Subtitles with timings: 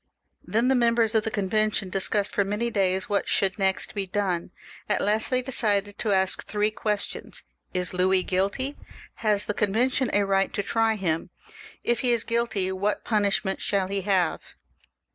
[0.51, 4.49] Kien the members of the Convention discussed for many days what should next be done.
[4.89, 7.43] At last they decided to ask three questions:—
[7.75, 8.75] Is Louis guilty?
[9.17, 11.29] Has the Convention a right to try him?
[11.83, 14.41] If he is guUty, what puiushment shaU he have